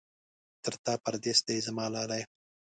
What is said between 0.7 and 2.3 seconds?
تا پردېس دی زما لالی.